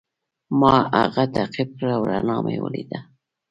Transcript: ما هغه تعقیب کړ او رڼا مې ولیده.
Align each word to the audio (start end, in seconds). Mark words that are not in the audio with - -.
ما 0.59 0.75
هغه 0.99 1.23
تعقیب 1.35 1.69
کړ 1.77 1.87
او 1.97 2.01
رڼا 2.11 2.37
مې 2.45 2.57
ولیده. 2.63 2.99